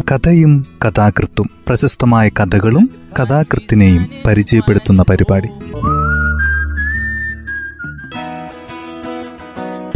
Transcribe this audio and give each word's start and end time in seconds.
കഥയും 0.00 0.66
കഥാകൃത്തും 0.84 1.50
പ്രശസ്തമായ 1.68 2.28
കഥകളും 2.28 2.90
കഥാകൃത്തിനെയും 3.20 4.08
പരിചയപ്പെടുത്തുന്ന 4.26 5.04
പരിപാടി. 5.10 5.48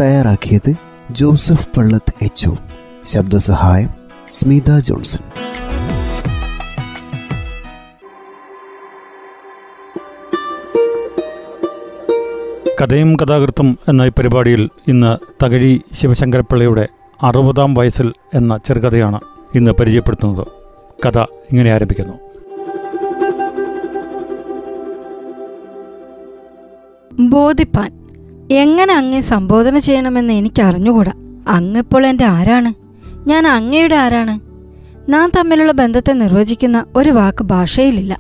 തയ്യാറാക്കിയത് 0.00 0.74
ജോസഫ് 1.10 1.68
പള്ളത്ത് 1.76 2.14
എച്ച് 2.22 2.50
ശബ്ദസഹായം 3.04 3.88
സ്മിത 4.30 4.78
ജോൺസൺ. 4.78 5.22
കഥയും 12.80 13.16
കഥാകൃത്തും 13.16 13.78
എന്ന 13.88 14.02
ഈ 14.02 14.08
പരിപാടിയിൽ 14.08 14.68
ഇന്ന് 14.88 15.44
തകഴി 15.44 15.80
ശിവശങ്കരപ്പിള്ളയുടെ 15.92 16.88
അറുപതാം 17.22 17.74
വയസ്സിൽ 17.74 18.12
എന്ന 18.34 18.56
ചെറുകഥയാണ് 18.56 19.20
ഇന്ന് 19.54 19.70
പരിചയപ്പെടുത്തുന്നത്. 19.70 20.46
കഥ 21.06 21.18
ഇങ്ങനെ 21.18 21.72
ആരംഭിക്കുന്നു. 21.72 22.14
ബോധിപ്പാൻ 27.12 28.00
എങ്ങനെ 28.50 28.94
അങ്ങേ 28.94 29.20
സംബോധന 29.20 29.78
ചെയ്യണമെന്ന് 29.78 30.32
എനിക്ക് 30.32 30.62
അറിഞ്ഞുകൂടാ 30.62 31.12
അങ്ങിപ്പോൾ 31.48 32.06
എന്റെ 32.06 32.24
ആരാണ്? 32.24 32.74
ഞാൻ 33.28 33.46
അങ്ങയുടെ 33.46 33.96
ആരാണ്? 33.96 34.40
നാം 35.12 35.32
തമ്മിലുള്ള 35.36 35.72
ബന്ധത്തെ 35.72 36.12
നിർവചിക്കുന്ന 36.12 36.84
ഒരു 36.96 37.10
വാക്ക് 37.10 37.44
ഭാഷയിലില്ല. 37.44 38.18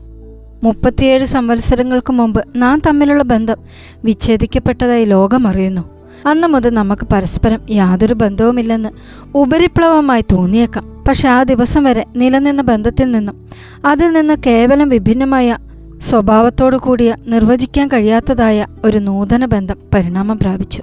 മുപ്പത്തിയേഴ് 0.64 1.24
സംവത്സരങ്ങൾക്ക് 1.24 2.12
മുമ്പ് 2.12 2.44
നാം 2.56 2.82
തമ്മിലുള്ള 2.86 3.22
ബന്ധം 3.22 3.56
വിച്ഛേദിക്കപ്പെട്ടതായി 4.04 5.04
ലോകം 5.04 5.48
അറിയുന്നു 5.48 5.99
അന്ന് 6.26 6.48
മുതൽ 6.48 6.70
നമുക്ക് 6.70 7.06
പരസ്പരം 7.12 7.60
യാതൊരു 7.70 8.14
ബന്ധവുമില്ലെന്ന് 8.14 8.88
ഉപരിപ്ലവമായി 9.34 10.24
തോന്നിയേക്കാം. 10.32 11.04
പക്ഷെ 11.08 11.28
ആ 11.28 11.42
ദിവസം 11.42 11.84
വരെ 11.84 12.04
നിലനിന്ന 12.16 12.62
ബന്ധത്തിൽ 12.62 13.10
നിന്നും 13.10 13.48
അതിൽ 13.84 14.12
നിന്ന് 14.12 14.36
കേവലം 14.46 14.88
വിഭിന്നമായ 14.88 15.58
സ്വഭാവത്തോടു 15.98 16.76
കൂടിയ 16.76 17.16
നിർവചിക്കാൻ 17.26 17.88
കഴിയാത്തതായ 17.88 18.66
ഒരു 18.84 18.98
നൂതന 18.98 19.44
ബന്ധം 19.44 19.76
പരിണാമം 19.94 20.38
പ്രാപിച്ചു. 20.38 20.82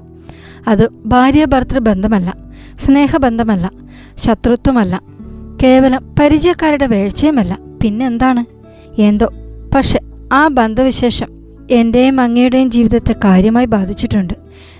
അത് 0.67 0.89
ഭാര്യ 1.05 1.45
ഭർത്തൃ 1.45 1.79
ബന്ധമല്ല 1.79 2.33
സ്നേഹബന്ധമല്ല 2.79 3.71
ശത്രുത്വമല്ല 4.17 5.01
കേവലം 5.63 6.15
പരിചയക്കാരുടെ 6.19 6.87
വേഴ്ചയുമല്ല. 6.87 7.57
പിന്നെന്താണ് 7.83 8.45
എന്തോ. 9.01 9.33
പക്ഷെ 9.75 9.99
ആ 10.33 10.47
ബന്ധവിശേഷം 10.47 11.36
എന്റെയും 11.71 12.21
അങ്ങയുടെയും 12.21 12.71
ജീവിതത്തെ 12.71 13.15
കാര്യമായി 13.23 13.65
ബാധിച്ചിട്ടുണ്ട്. 13.65 14.33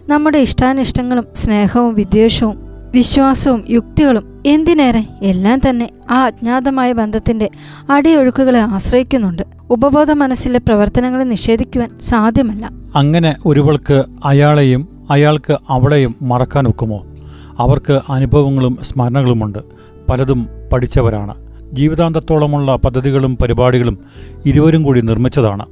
നമ്മുടെ 0.08 0.38
ഇഷ്ടാനിഷ്ടങ്ങളും 0.38 1.26
സ്നേഹവും 1.36 1.96
വിദ്വേഷവും 1.96 2.58
വിശ്വാസവും 2.92 3.64
യുക്തികളും 3.70 4.44
എന്തിനേറെ 4.46 5.04
എല്ലാം 5.22 5.62
തന്നെ 5.70 5.90
ആ 6.12 6.26
അജ്ഞാതമായ 6.26 6.94
ബന്ധത്തിന്റെ 6.94 7.50
അടിയൊഴുക്കുകളെ 7.90 8.60
ആശ്രയിക്കുന്നുണ്ട്. 8.60 9.44
ഉപബോധ 9.70 10.12
മനസ്സിലെ 10.12 10.60
പ്രവർത്തനങ്ങളെ 10.60 11.24
നിഷേധിക്കുവാൻ 11.24 11.90
സാധ്യമല്ല. 12.02 12.70
അങ്ങനെ 12.96 13.36
ഒരുവൾക്ക് 13.46 14.04
അയാളെയും 14.26 15.06
അയാൾക്ക് 15.10 15.58
അവളെയും 15.70 16.16
മറക്കാൻ 16.22 16.68
ഒക്കുമോ? 16.68 17.06
അവർക്ക് 17.60 18.00
അനുഭവങ്ങളും 18.10 18.78
സ്മരണകളുമുണ്ട്. 18.82 19.60
പലതും 20.10 20.48
പഠിച്ചവരാണ്. 20.74 21.36
ജീവിതാന്തത്തോളമുള്ള 21.74 22.76
പദ്ധതികളും 22.76 23.38
പരിപാടികളും 23.38 23.98
ഇരുവരും 24.46 24.84
കൂടി 24.84 25.02
നിർമ്മിച്ചതാണ്. 25.02 25.66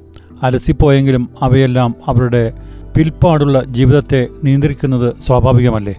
അലസിപ്പോയെങ്കിലും 0.46 1.30
അവയെല്ലാം 1.42 1.96
അവരുടെ 2.08 2.54
പിൽപ്പാടുള്ള 2.98 3.64
ജീവിതത്തെ 3.64 4.28
നിയന്ത്രിക്കുന്നത് 4.44 5.14
സ്വാഭാവികമല്ലേ? 5.26 5.96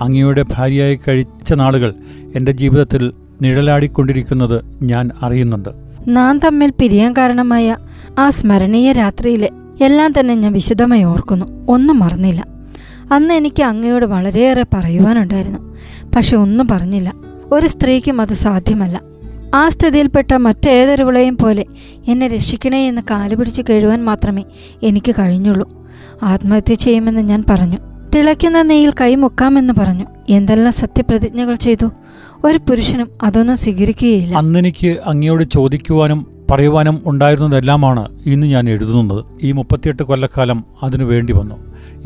അങ്ങയുടെ 0.00 0.44
ഭാര്യയായി 0.52 1.00
കഴിച്ച 1.08 1.54
നാളുകൾ 1.54 1.94
എന്റെ 2.36 2.52
ജീവിതത്തിൽ 2.52 3.12
നിഴലാടിക്കൊണ്ടിരിക്കുന്നത് 3.42 4.64
ഞാൻ 4.82 5.10
അറിയുന്നുണ്ട്. 5.22 5.68
നാം 6.08 6.38
തമ്മിൽ 6.38 6.72
പിരിയാൻ 6.80 7.12
കാരണമായ 7.12 7.76
ആ 8.18 8.30
സ്മരണീയ 8.30 8.92
രാത്രിയിലെ 8.92 9.50
എല്ലാം 9.80 10.12
തന്നെ 10.20 10.34
ഞാൻ 10.34 10.52
വിശദമായി 10.52 11.04
ഓർക്കുന്നു. 11.04 11.46
ഒന്നും 11.68 11.98
മറന്നില്ല. 11.98 12.46
അന്ന് 13.12 13.34
എനിക്ക് 13.34 13.62
അങ്ങയോട് 13.62 14.04
വളരെയേറെ 14.04 14.66
പറയുവാനുണ്ടായിരുന്നു. 14.74 15.76
പക്ഷെ 16.16 16.36
ഒന്നും 16.36 16.68
പറഞ്ഞില്ല. 16.68 17.12
ഒരു 17.52 17.66
സ്ത്രീക്കും 17.66 18.20
അത് 18.20 18.34
സാധ്യമല്ല. 18.34 19.11
ആ 19.54 19.68
സ്ഥിതിയിൽപ്പെട്ട 19.68 20.34
മറ്റേതൊരുവിളയും 20.34 21.38
പോലെ 21.42 21.64
എന്നെ 22.08 22.28
രക്ഷിക്കണേ 22.28 22.88
എന്ന് 22.88 23.02
കാലുപിടിച്ച് 23.10 23.62
കഴിയുവാൻ 23.62 24.04
മാത്രമേ 24.04 24.44
എനിക്ക് 24.82 25.14
കഴിഞ്ഞുള്ളൂ. 25.18 25.86
ആത്മഹത്യ 26.22 26.74
ചെയ്യുമെന്ന് 26.74 27.20
ഞാൻ 27.20 27.44
പറഞ്ഞു. 27.50 27.76
തിളയ്ക്കുന്ന 28.14 28.62
നെയ്യിൽ 28.62 28.92
കൈമുക്കാമെന്ന് 29.00 29.74
പറഞ്ഞു. 29.78 30.04
എന്തെല്ലാം 30.30 30.72
സത്യപ്രതിജ്ഞകൾ 30.72 31.54
ചെയ്തു? 31.54 31.90
ഒരു 32.44 32.58
പുരുഷനും 32.58 33.10
അതൊന്നും 33.22 33.56
സ്വീകരിക്കുകയില്ല. 33.56 34.36
അന്നെനിക്ക് 34.36 34.96
അങ്ങയോട് 35.06 35.44
ചോദിക്കുവാനും 35.44 36.26
പറയുവാനും 36.50 37.02
ഉണ്ടായിരുന്നതെല്ലാമാണ് 37.06 38.08
ഇന്ന് 38.26 38.46
ഞാൻ 38.46 38.70
എഴുതുന്നത്. 38.70 39.24
ഈ 39.42 39.52
മുപ്പത്തിയെട്ട് 39.52 40.02
കൊല്ലക്കാലം 40.02 40.64
അതിനു 40.82 41.04
വേണ്ടി 41.04 41.32
വന്നു. 41.32 41.54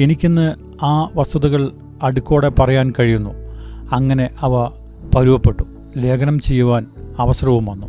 എനിക്കിന്ന് 0.01 0.55
ആ 0.85 1.09
വസ്തുതകൾ 1.15 1.73
അടുക്കോടെ 2.03 2.49
പറയാൻ 2.49 2.93
കഴിയുന്നു. 2.99 3.31
അങ്ങനെ 3.93 4.29
അവ 4.41 4.71
പരുവപ്പെട്ടു. 5.17 5.76
ലേഖനം 5.97 6.41
ചെയ്യുവാൻ 6.41 6.87
അവസരവും 7.19 7.67
വന്നു. 7.67 7.87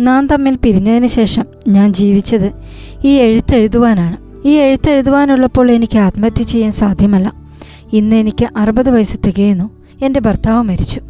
നാം 0.00 0.26
തമ്മിൽ 0.26 0.58
പിരിഞ്ഞതിന് 0.64 1.06
ശേഷം 1.06 1.44
ഞാൻ 1.68 1.92
ജീവിച്ചത് 1.92 2.52
ഈ 3.04 3.08
എഴുത്തെഴുതുവാനാണ് 3.08 4.16
ഈ 4.48 4.50
എഴുത്തെഴുതുവാനുള്ളപ്പോൾ 4.50 5.70
എനിക്ക് 5.70 5.98
ആത്മഹത്യ 5.98 6.42
ചെയ്യാൻ 6.42 6.72
സാധ്യമല്ല. 6.72 7.32
ഇന്ന് 7.92 8.16
എനിക്ക് 8.16 8.48
അറുപത് 8.56 8.90
വയസ്സ് 8.90 9.18
തികയുന്നു. 9.26 9.70
എന്റെ 10.04 10.20
ഭർത്താവ് 10.20 10.62
മരിച്ചു. 10.62 11.00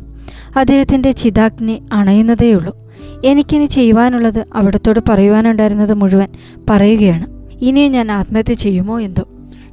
അദ്ദേഹത്തിന്റെ 0.57 1.11
ചിതാഗ്നി 1.11 1.83
അണയുന്നതേയുള്ളൂ 1.93 2.77
എനിക്കിനി 3.25 3.67
ചെയ്യുവാനുള്ളത് 3.67 4.47
അവിടത്തോട് 4.55 5.01
പറയുവാനുണ്ടായിരുന്നത് 5.09 5.95
മുഴുവൻ 5.95 6.29
പറയുകയാണ്. 6.71 7.27
ഇനിയും 7.61 7.93
ഞാൻ 7.93 8.13
ആത്മഹത്യ 8.13 8.55
ചെയ്യുമോ 8.55 9.01
എന്തോ? 9.01 9.23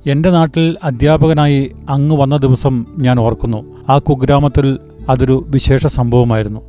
എന്റെ 0.05 0.29
നാട്ടിൽ 0.29 0.77
അധ്യാപകനായി 0.83 1.71
അങ്ങ് 1.89 2.17
വന്ന 2.17 2.37
ദിവസം 2.37 2.85
ഞാൻ 2.99 3.19
ഓർക്കുന്നു. 3.19 3.63
ആ 3.89 3.97
കുഗ്രാമത്തിൽ 3.97 4.79
അതൊരു 5.09 5.45
വിശേഷ 5.47 5.87
സംഭവമായിരുന്നു. 5.87 6.61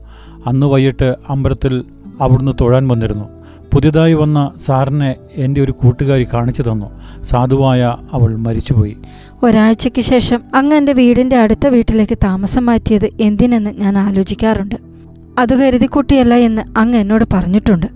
അന്ന് 0.46 0.66
വൈകിട്ട് 0.66 1.16
അമ്പലത്തിൽ 1.28 1.84
അവിടുന്ന് 2.20 2.52
തൊഴാൻ 2.60 2.88
വന്നിരുന്നു. 2.88 3.38
പുതിയതായി 3.74 4.12
വന്ന 4.12 4.52
സാറിനെ 4.56 5.14
എന്റെ 5.36 5.62
ഒരു 5.62 5.72
കൂട്ടുകാരി 5.72 6.26
കാണിച്ചു 6.34 6.62
തന്നു. 6.62 7.00
സാധുവായ 7.22 7.96
അവൾ 8.12 8.36
മരിച്ചുപോയി. 8.36 8.96
ഒരാഴ്ചയ്ക്ക് 9.42 10.00
ശേഷം 10.00 10.42
അങ്ങ് 10.54 10.76
എന്റെ 10.76 10.92
വീടിന്റെ 10.92 11.36
അടുത്ത 11.36 11.66
വീട്ടിലേക്ക് 11.66 12.18
താമസം 12.24 12.66
മാറ്റിയത് 12.66 13.10
എന്തിനെന്ന് 13.20 13.70
ഞാൻ 13.70 13.98
ആലോചിക്കാറുണ്ട്. 13.98 14.74
അത് 15.38 15.54
കരുതിക്കുട്ടിയല്ല 15.54 16.34
എന്ന് 16.34 16.78
അങ്ങ് 16.78 16.98
എന്നോട് 16.98 17.24
പറഞ്ഞിട്ടുണ്ട്. 17.32 17.86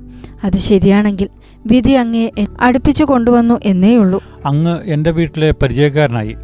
അത് 0.44 0.56
ശരിയാണെങ്കിൽ 0.56 1.28
വിധി 1.66 1.90
അങ്ങയെ 1.90 2.30
അടുപ്പിച്ചു 2.60 3.04
കൊണ്ടുവന്നു 3.04 3.60
എന്നേയുള്ളൂ. 3.64 4.22
അങ്ങ് 4.46 4.78
എന്റെ 4.84 5.10
വീട്ടിലെ 5.10 5.54
പരിചയക്കാരനായി. 5.62 6.36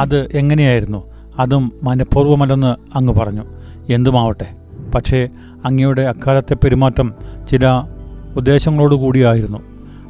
അത് 0.00 0.30
എങ്ങനെയായിരുന്നു? 0.34 1.15
അതും 1.38 1.72
മനഃപൂർവമല്ലെന്ന് 1.82 2.96
അങ്ങ് 2.96 3.12
പറഞ്ഞു. 3.12 3.44
എന്തുമാവട്ടെ. 3.90 4.46
പക്ഷേ 4.94 5.28
അങ്ങയുടെ 5.64 6.02
അക്കാലത്തെ 6.02 6.54
പെരുമാറ്റം 6.54 7.14
ചില 7.50 7.66
ഉദ്ദേശങ്ങളോടുകൂടിയായിരുന്നു. 8.36 9.58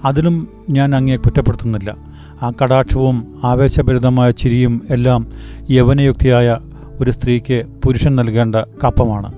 അതിലും 0.05 0.49
ഞാൻ 0.71 0.95
അങ്ങയെ 0.95 1.17
കുറ്റപ്പെടുത്തുന്നില്ല. 1.17 1.97
ആ 2.43 2.53
കടാക്ഷവും 2.63 3.41
ആവേശഭരിതമായ 3.45 4.31
ചിരിയും 4.31 4.83
എല്ലാം 4.91 5.27
യവനയുക്തിയായ 5.71 6.59
ഒരു 7.01 7.11
സ്ത്രീക്ക് 7.11 7.65
പുരുഷൻ 7.85 8.17
നൽകേണ്ട 8.17 8.57
കപ്പമാണ്. 8.57 9.33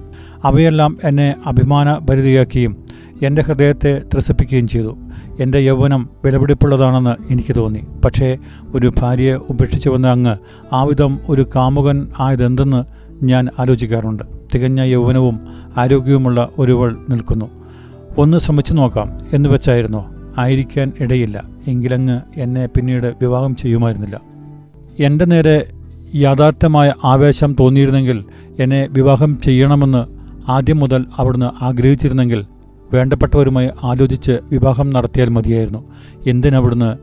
അവയെല്ലാം 0.45 0.97
എന്നെ 1.05 1.35
അഭിമാനഭരിതയാക്കുകയും 1.47 2.77
എന്റെ 3.23 3.43
ഹൃദയത്തെ 3.43 4.03
ത്രസിപ്പിക്കുകയും 4.15 4.69
ചെയ്തു. 4.69 4.99
എന്റെ 5.39 5.59
യൗവനം 5.59 6.09
വിലപിടിപ്പുള്ളതാണെന്ന് 6.25 7.33
എനിക്ക് 7.33 7.57
തോന്നി. 7.57 7.81
പക്ഷേ 8.05 8.39
ഒരു 8.75 8.93
ഭാര്യയെ 9.01 9.35
ഉപേക്ഷിച്ചു 9.35 9.91
വന്ന 9.91 10.07
അങ്ങ് 10.07 10.37
ആവിധം 10.73 11.19
ഒരു 11.29 11.47
കാമുകൻ 11.57 12.09
ആയതെന്തെന്ന് 12.21 12.85
ഞാൻ 13.25 13.49
ആലോചിക്കാറുണ്ട്. 13.59 14.23
തികഞ്ഞ 14.55 14.81
യൗവനവും 14.83 15.41
ആരോഗ്യവുമുള്ള 15.77 16.49
ഒരുവൾ 16.59 16.97
നിൽക്കുന്നു. 17.11 17.51
ഒന്ന് 18.19 18.39
ശ്രമിച്ചു 18.39 18.75
നോക്കാം 18.75 19.19
എന്ന് 19.33 19.49
വെച്ചായിരുന്നോ? 19.49 20.07
ആയിരിക്കാൻ 20.39 20.93
ഇടയില്ല. 21.01 21.45
എങ്കിലങ്ങ് 21.69 22.21
എന്നെ 22.37 22.67
പിന്നീട് 22.67 23.07
വിവാഹം 23.07 23.57
ചെയ്യുമായിരുന്നില്ല. 23.57 24.21
എന്റെ 25.01 25.25
നേരെ 25.25 25.67
യാഥാർത്ഥ്യമായ 26.15 26.93
ആവേശം 27.05 27.57
തോന്നിയിരുന്നെങ്കിൽ 27.61 28.25
എന്നെ 28.59 28.89
വിവാഹം 28.91 29.41
ചെയ്യണമെന്ന് 29.41 30.07
ആദ്യം 30.51 30.79
മുതൽ 30.79 31.07
അവിടുന്ന് 31.17 31.65
ആഗ്രഹിച്ചിരുന്നെങ്കിൽ 31.65 32.47
വേണ്ടപ്പെട്ടവരുമായി 32.93 33.71
ആലോചിച്ച് 33.85 34.33
വിവാഹം 34.45 34.91
നടത്തിയാൽ 34.91 35.29
മതിയായിരുന്നു. 35.29 35.85
എന്തിനവിടുന്ന് 36.27 36.97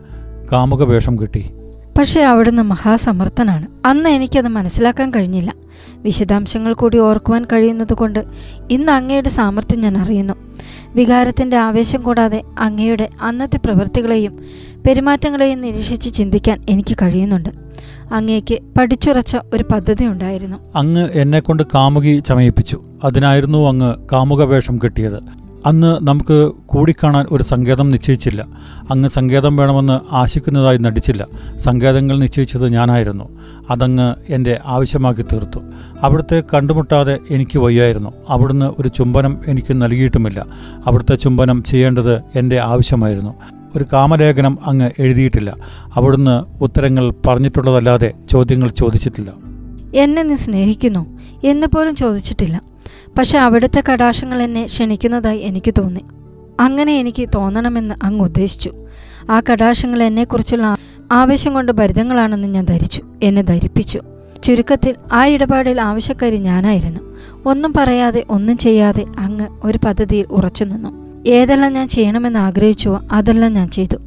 കാമുക 0.52 0.84
വേഷം 0.84 1.22
കിട്ടി? 1.22 1.52
പക്ഷേ 2.00 2.22
അവിടുന്ന് 2.22 2.62
മഹാസമർത്ഥനാണ്. 2.62 3.68
അന്ന് 3.86 4.10
എനിക്കത് 4.10 4.48
മനസ്സിലാക്കാൻ 4.48 5.12
കഴിഞ്ഞില്ല. 5.12 5.54
വിശദാംശങ്ങൾ 5.96 6.74
കൂടി 6.74 6.98
ഓർക്കുവാൻ 6.98 7.46
കഴിയുന്നതുകൊണ്ട് 7.46 8.24
ഇന്ന് 8.72 8.92
അങ്ങയുടെ 8.92 9.30
സാമർത്ഥ്യം 9.30 9.82
ഞാൻ 9.82 9.98
അറിയുന്നു. 9.98 10.34
വികാരത്തിന്റെ 10.96 11.58
ആവേശം 11.58 12.02
കൂടാതെ 12.02 12.44
അങ്ങയുടെ 12.60 13.10
അന്നത്തെ 13.22 13.58
പ്രവൃത്തികളെയും 13.58 14.40
പെരുമാറ്റങ്ങളെയും 14.88 15.62
നിരീക്ഷിച്ച് 15.62 16.14
ചിന്തിക്കാൻ 16.14 16.62
എനിക്ക് 16.70 16.96
കഴിയുന്നുണ്ട്. 17.02 17.50
അങ്ങേക്ക് 18.12 18.58
പഠിച്ചുറച്ച 18.80 19.38
ഒരു 19.54 19.66
പദ്ധതി 19.72 20.06
ഉണ്ടായിരുന്നു. 20.06 20.58
അങ്ങ് 20.76 21.10
എന്നെ 21.10 21.40
കൊണ്ട് 21.40 21.64
കാമുകി 21.64 22.20
ചമയിപ്പിച്ചു. 22.20 22.84
അതിനായിരുന്നു 23.04 23.68
അങ്ങ് 23.68 23.96
കാമുക 24.14 24.44
വേഷം 24.44 24.80
കെട്ടിയത്. 24.84 25.45
അന്ന് 25.66 26.08
നമുക്ക് 26.08 26.52
കൂടിക്കാണാൻ 26.66 27.26
ഒരു 27.32 27.44
സങ്കേതം 27.44 27.92
നിശ്ചയിച്ചില്ല. 27.92 28.46
അങ്ങ് 28.92 29.10
സങ്കേതം 29.10 29.56
വേണമെന്ന് 29.56 30.16
ആശിക്കുന്നതായി 30.16 30.78
നടിച്ചില്ല. 30.78 31.28
സങ്കേതങ്ങൾ 31.58 32.20
നിശ്ചയിച്ചത് 32.20 32.70
ഞാനായിരുന്നു. 32.70 33.30
അതങ്ങ് 33.70 34.16
എന്റെ 34.30 34.60
ആവശ്യമാക്കി 34.66 35.22
തീർത്തു. 35.22 35.60
അവിടുത്തെ 36.02 36.44
കണ്ടുമുട്ടാതെ 36.54 37.18
എനിക്ക് 37.32 37.60
വയ്യായിരുന്നു. 37.60 38.14
അവിടുന്ന് 38.30 38.82
ഒരു 38.82 38.88
ചുംബനം 38.88 39.40
എനിക്ക് 39.48 39.82
നൽകിയിട്ടുമില്ല. 39.82 40.46
അവിടുത്തെ 40.86 41.16
ചുംബനം 41.16 41.64
ചെയ്യേണ്ടത് 41.64 42.16
എന്റെ 42.36 42.60
ആവശ്യമായിരുന്നു. 42.60 43.34
ഒരു 43.76 43.86
കാമലേഖനം 43.94 44.58
അങ്ങ് 44.66 44.92
എഴുതിയിട്ടില്ല. 45.00 45.56
അവിടുന്ന് 45.96 46.64
ഉത്തരങ്ങൾ 46.64 47.14
പറഞ്ഞിട്ടുള്ളതല്ലാതെ 47.28 48.14
ചോദ്യങ്ങൾ 48.30 48.70
ചോദിച്ചിട്ടില്ല. 48.70 49.34
എന്നെ 49.96 50.24
നീ 50.24 50.36
സ്നേഹിക്കുന്നു. 50.36 51.20
എന്ന് 51.44 51.68
പോലും 51.68 51.96
ചോദിച്ചിട്ടില്ല. 51.96 52.75
പക്ഷെ 53.18 53.38
അവിടുത്തെ 53.38 53.84
കടാശങ്ങൾ 53.92 54.42
എന്നെ 54.42 54.66
ക്ഷണിക്കുന്നതായി 54.66 55.40
എനിക്ക് 55.40 55.74
തോന്നി. 55.78 56.02
അങ്ങനെ 56.60 57.00
എനിക്ക് 57.00 57.30
തോന്നണമെന്ന് 57.36 57.96
അങ്ങ് 58.04 58.24
ഉദ്ദേശിച്ചു. 58.24 58.72
ആ 59.30 59.42
കടാശങ്ങൾ 59.52 60.04
എന്നെക്കുറിച്ചുള്ള 60.04 60.78
ആവേശം 61.12 61.54
കൊണ്ട് 61.54 61.72
ഭരിതങ്ങളാണെന്ന് 61.72 62.48
ഞാൻ 62.48 62.66
ധരിച്ചു. 62.66 63.04
എന്നെ 63.24 63.42
ധരിപ്പിച്ചു. 63.42 64.02
ചുരുക്കത്തിൽ 64.44 64.96
ആ 65.14 65.26
ഇടപാടിൽ 65.28 65.82
ആവശ്യക്കാരി 65.82 66.38
ഞാനായിരുന്നു. 66.38 67.18
ഒന്നും 67.46 67.74
പറയാതെ 67.78 68.24
ഒന്നും 68.30 68.58
ചെയ്യാതെ 68.58 69.06
അങ്ങ് 69.18 69.48
ഒരു 69.64 69.80
പദ്ധതിയിൽ 69.86 70.26
ഉറച്ചു 70.26 70.64
നിന്നു. 70.64 71.06
ഏതെല്ലാം 71.28 71.74
ഞാൻ 71.74 71.88
ചെയ്യണമെന്ന് 71.88 72.40
ആഗ്രഹിച്ചുവോ 72.40 73.02
അതെല്ലാം 73.12 73.54
ഞാൻ 73.54 73.70
ചെയ്തു. 73.70 73.98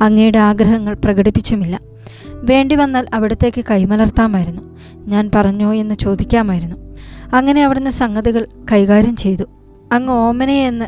അങ്ങയുടെ 0.00 0.38
ആഗ്രഹങ്ങൾ 0.38 0.94
പ്രകടിപ്പിച്ചുമില്ല. 0.94 1.80
വേണ്ടി 2.26 2.74
വന്നാൽ 2.74 3.06
അവിടത്തേക്ക് 3.14 3.64
കൈമലർത്താമായിരുന്നു. 3.70 4.62
ഞാൻ 4.96 5.30
പറഞ്ഞോ 5.34 5.74
എന്ന് 5.74 5.94
ചോദിക്കാമായിരുന്നു. 5.94 6.85
അങ്ങനെ 7.32 7.64
അവിടുന്ന് 7.64 7.90
സംഗതികൾ 7.90 8.46
കൈകാര്യം 8.72 9.16
ചെയ്തു. 9.16 9.44
അങ്ങ് 9.92 10.12
ഓമനെ 10.12 10.66
എന്ന് 10.66 10.84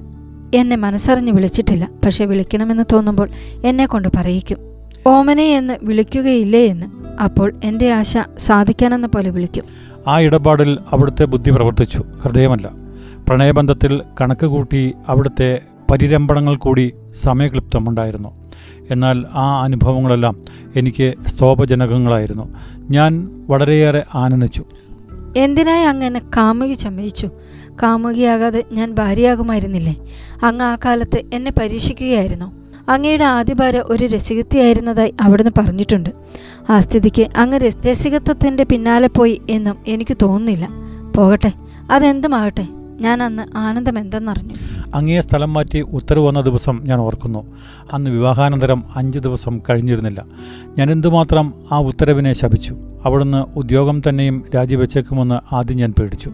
എന്നെ 0.56 0.76
മനസ്സറിഞ്ഞ് 0.76 1.32
വിളിച്ചിട്ടില്ല. 1.32 1.88
പക്ഷെ 2.05 2.25
വിളിക്കണമെന്ന് 2.25 2.85
തോന്നുമ്പോൾ 2.93 3.29
എന്നെ 3.64 3.87
കൊണ്ട് 3.87 4.08
പറയിക്കും. 4.17 4.58
ഓമനെ 5.06 5.44
എന്ന് 5.44 5.79
വിളിക്കുകയില്ലേ 5.82 6.67
എന്ന്. 6.67 6.87
അപ്പോൾ 7.23 7.52
എന്റെ 7.64 7.93
ആശ 7.93 8.19
സാധിക്കാനെന്ന 8.38 9.06
പോലെ 9.06 9.31
വിളിക്കും. 9.31 9.64
ആ 10.08 10.20
ഇടപാടിൽ 10.20 10.79
അവിടുത്തെ 10.90 11.25
ബുദ്ധി 11.25 11.50
പ്രവർത്തിച്ചു. 11.50 12.05
ഹൃദയമല്ല. 12.23 12.70
പ്രണയബന്ധത്തിൽ 13.29 14.02
കണക്ക് 14.20 14.46
കൂട്ടി 14.46 14.94
അവിടുത്തെ 15.08 15.61
പരിരംഭണങ്ങൾ 15.91 16.56
കൂടി 16.56 16.93
സമയക്ലിപ്തമുണ്ടായിരുന്നു. 17.23 18.52
എന്നാൽ 18.91 19.25
ആ 19.34 19.62
അനുഭവങ്ങളെല്ലാം 19.62 20.37
എനിക്ക് 20.76 21.14
സ്തോപജനകങ്ങളായിരുന്നു. 21.26 22.55
ഞാൻ 22.91 23.29
വളരെയേറെ 23.49 24.05
ആനന്ദിച്ചു. 24.14 24.64
എന്തിനായി 25.37 25.85
അങ്ങ് 25.85 26.07
എന്നെ 26.07 26.21
കാമുകി 26.37 26.75
ചമ്മയിച്ചു 26.75 27.31
കാമുകിയാകാതെ 27.83 28.65
ഞാൻ 28.73 28.93
ഭാര്യയാകുമായിരുന്നില്ലേ? 28.93 29.97
അങ്ങ് 30.43 30.65
ആ 30.65 30.77
കാലത്ത് 30.85 31.23
എന്നെ 31.35 31.51
പരീക്ഷിക്കുകയായിരുന്നു. 31.51 32.59
അങ്ങയുടെ 32.89 33.25
ആദ്യ 33.25 33.55
ഭാര്യ 33.55 33.83
ഒരു 33.87 34.05
രസികത്തിയായിരുന്നതായി 34.05 35.15
അവിടുന്ന് 35.21 35.51
പറഞ്ഞിട്ടുണ്ട്. 35.59 36.11
ആ 36.71 36.81
സ്ഥിതിക്ക് 36.81 37.27
അങ്ങ് 37.37 37.59
രസ- 37.59 37.87
രസികത്വത്തിന്റെ 37.87 38.65
പിന്നാലെ 38.65 39.09
പോയി 39.09 39.43
എന്നും 39.51 39.77
എനിക്ക് 39.87 40.17
തോന്നുന്നില്ല. 40.23 40.69
പോകട്ടെ 41.17 41.53
അതെന്തുമാകട്ടെ? 41.91 42.67
ഞാൻ 43.00 43.23
അന്ന് 43.23 43.56
ആനന്ദം 43.56 43.99
എന്തെന്നറിഞ്ഞു 43.99 44.55
അങ്ങേ 44.95 45.21
സ്ഥലം 45.21 45.53
മാറ്റി 45.53 45.81
ഉത്തരവ് 45.81 46.27
വന്ന 46.27 46.41
ദിവസം 46.41 46.81
ഞാൻ 46.83 46.99
ഓർക്കുന്നു. 46.99 47.47
അന്ന് 47.93 48.11
വിവാഹാനന്തരം 48.11 48.83
അഞ്ച് 48.97 49.19
ദിവസം 49.19 49.61
കഴിഞ്ഞിരുന്നില്ല. 49.71 50.25
ഞാൻ 50.79 50.91
എന്തുമാത്രം 50.91 51.55
ആ 51.73 51.79
ഉത്തരവിനെ 51.79 52.33
ശപിച്ചു. 52.33 52.77
അവിടുന്ന് 53.05 53.59
ഉദ്യോഗം 53.59 54.03
തന്നെയും 54.09 54.45
രാജിവെച്ചേക്കുമെന്ന് 54.55 55.55
ആദ്യം 55.55 55.77
ഞാൻ 55.77 55.95
പേടിച്ചു. 56.00 56.33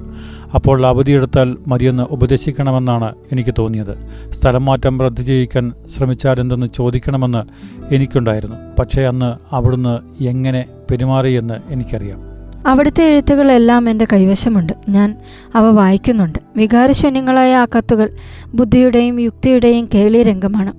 അപ്പോൾ 0.55 0.87
അവധിയെടുത്താൽ 0.87 1.57
മതിയെന്ന് 1.67 2.03
ഉപദേശിക്കണമെന്നാണ് 2.03 3.15
എനിക്ക് 3.33 3.55
തോന്നിയത്. 3.59 4.09
സ്ഥലം 4.31 4.65
മാറ്റം 4.65 5.01
റദ്ദു 5.01 5.23
ചെയ്യിക്കാൻ 5.23 5.73
ശ്രമിച്ചാലെന്തെന്ന് 5.97 6.67
ചോദിക്കണമെന്ന് 6.75 7.43
എനിക്കുണ്ടായിരുന്നു. 7.95 8.57
പക്ഷേ 8.79 9.03
അന്ന് 9.03 9.55
അവിടുന്ന് 9.55 10.25
എങ്ങനെ 10.25 10.65
പെരുമാറിയെന്ന് 10.91 11.55
എനിക്കറിയാം. 11.69 12.34
അവിടുത്തെ 12.67 13.05
എഴുത്തുകളെല്ലാം 13.05 13.91
എന്റെ 13.91 14.07
കൈവശമുണ്ട്. 14.13 14.73
ഞാൻ 14.89 15.17
അവ 15.55 15.71
വായിക്കുന്നുണ്ട്. 15.71 16.39
വികാരശൂന്യങ്ങളായ 16.57 17.57
ആ 17.57 17.67
കത്തുകൾ 17.79 18.11
ബുദ്ധിയുടെയും 18.55 19.21
യുക്തിയുടെയും 19.21 19.89
കേളിരംഗമാണ്. 19.95 20.73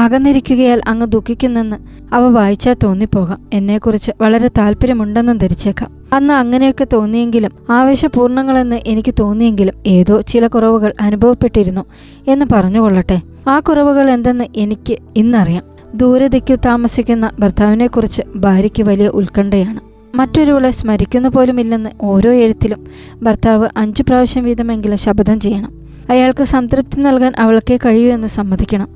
അകന്നിരിക്കുകയാൽ 0.00 0.82
അങ്ങ് 0.88 1.06
ദുഃഖിക്കുന്നെന്ന് 1.06 1.76
അവ 2.14 2.28
വായിച്ചാൽ 2.28 2.76
തോന്നിപ്പോകാം. 2.84 3.46
എന്നെക്കുറിച്ച് 3.52 4.12
വളരെ 4.20 4.48
താല്പര്യമുണ്ടെന്നും 4.48 5.38
ധരിച്ചേക്കാം. 5.38 6.00
അന്ന് 6.12 6.34
അങ്ങനെയൊക്കെ 6.34 6.86
തോന്നിയെങ്കിലും 6.92 7.50
ആവേശപൂർണങ്ങളെന്ന് 7.70 8.80
എനിക്ക് 8.86 9.14
തോന്നിയെങ്കിലും 9.20 9.74
ഏതോ 9.86 10.20
ചില 10.20 10.46
കുറവുകൾ 10.46 10.94
അനുഭവപ്പെട്ടിരുന്നു 11.00 11.84
എന്ന് 12.28 12.46
പറഞ്ഞുകൊള്ളട്ടെ. 12.52 13.20
ആ 13.48 13.60
കുറവുകൾ 13.60 14.10
എന്തെന്ന് 14.10 14.44
എനിക്ക് 14.56 14.98
ഇന്നറിയാം. 15.16 15.64
ദൂരദിക്കിൽ 15.94 16.56
താമസിക്കുന്ന 16.56 17.30
ഭർത്താവിനെക്കുറിച്ച് 17.38 18.22
ഭാര്യയ്ക്ക് 18.36 18.82
വലിയ 18.82 19.08
ഉത്കണ്ഠയാണ്. 19.08 19.89
മറ്റൊരുവളെ 20.14 20.70
സ്മരിക്കുന്ന 20.70 21.28
പോലുമില്ലെന്ന് 21.28 21.90
ഓരോ 22.02 22.32
എഴുത്തിലും 22.32 22.84
ഭർത്താവ് 23.22 23.68
അഞ്ചു 23.76 24.02
പ്രാവശ്യം 24.02 24.44
വീതമെങ്കിലും 24.44 24.98
ശപഥം 24.98 25.40
ചെയ്യണം. 25.40 25.80
അയാൾക്ക് 26.10 26.44
സംതൃപ്തി 26.44 27.00
നൽകാൻ 27.00 27.32
അവൾക്കേ 27.38 27.76
കഴിയൂ 27.76 28.12
എന്ന് 28.12 28.28
സമ്മതിക്കണം. 28.28 28.88